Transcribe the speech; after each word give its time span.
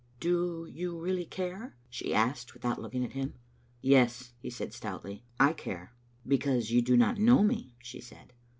"Do 0.19 0.65
you 0.67 0.99
really 0.99 1.25
care?" 1.25 1.75
she 1.87 2.11
asked, 2.11 2.55
without 2.55 2.81
looking 2.81 3.05
at 3.05 3.11
him." 3.11 3.35
Yes," 3.83 4.31
Tie 4.43 4.49
said 4.49 4.73
stoutly," 4.73 5.21
I 5.49 5.53
care. 5.53 5.93
""Because 6.27 6.71
you 6.71 6.81
do 6.81 6.97
not 6.97 7.19
know 7.19 7.43
me," 7.43 7.75
she 7.77 8.01
said. 8.01 8.33